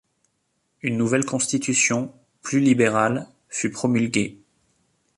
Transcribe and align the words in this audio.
Une 0.81 0.97
nouvelle 0.97 1.25
constitution, 1.25 2.11
plus 2.41 2.59
libérale 2.59 3.27
fut 3.49 3.69
promulguée. 3.69 4.41